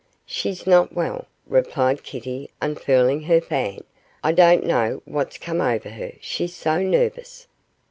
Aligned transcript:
'She's 0.25 0.65
not 0.65 0.93
well,' 0.93 1.27
replied 1.45 2.01
Kitty, 2.01 2.49
unfurling 2.59 3.21
her 3.21 3.39
fan; 3.39 3.83
'I 4.23 4.31
don't 4.31 4.65
know 4.65 5.03
what's 5.05 5.37
come 5.37 5.61
over 5.61 5.89
her, 5.89 6.13
she's 6.19 6.55
so 6.55 6.81
nervous. 6.81 7.45